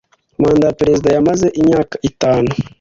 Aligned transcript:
Manda 0.41 0.65
ya 0.67 0.77
perezida 0.79 1.07
yamaze 1.15 1.47
imyaka 1.61 1.95
itanu. 2.09 2.49